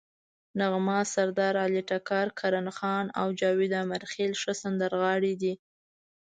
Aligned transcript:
نغمه، 0.59 0.97
سردارعلي 1.13 1.81
ټکر، 1.89 2.25
کرن 2.39 2.67
خان 2.77 3.05
او 3.19 3.27
جاوید 3.39 3.73
امیرخیل 3.83 4.31
ښه 4.41 4.53
سندرغاړي 4.61 5.33
دي. 5.41 5.53